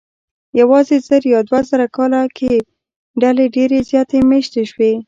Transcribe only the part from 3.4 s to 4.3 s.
ډېرې زیاتې